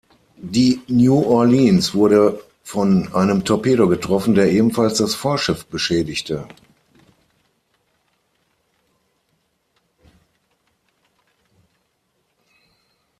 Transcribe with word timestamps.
Die 0.37 0.81
"New 0.87 1.21
Orleans" 1.25 1.93
wurde 1.93 2.43
von 2.63 3.13
einem 3.13 3.45
Torpedo 3.45 3.87
getroffen, 3.87 4.33
der 4.33 4.51
ebenfalls 4.51 4.97
das 4.97 5.13
Vorschiff 5.13 5.67
beschädigte. 5.67 6.47